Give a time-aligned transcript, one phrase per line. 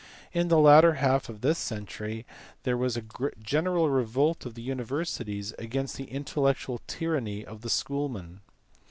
[0.33, 2.25] In the latter half of this century
[2.63, 3.03] there was a
[3.39, 8.39] general revolt of the universities against the intellectual tyranny of the school men.